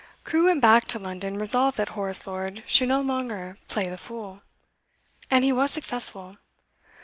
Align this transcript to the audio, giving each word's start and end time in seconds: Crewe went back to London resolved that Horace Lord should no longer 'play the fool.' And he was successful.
Crewe 0.23 0.45
went 0.45 0.61
back 0.61 0.85
to 0.85 0.97
London 0.97 1.37
resolved 1.37 1.77
that 1.77 1.89
Horace 1.89 2.25
Lord 2.25 2.63
should 2.65 2.87
no 2.87 3.01
longer 3.01 3.57
'play 3.67 3.83
the 3.87 3.99
fool.' 3.99 4.41
And 5.29 5.43
he 5.43 5.51
was 5.51 5.69
successful. 5.69 6.37